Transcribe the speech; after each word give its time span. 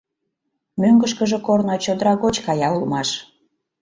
Мӧҥгышкыжӧ 0.81 1.37
корно 1.45 1.75
чодыра 1.83 2.13
гоч 2.23 2.35
кая 2.45 2.69
улмаш. 2.75 3.09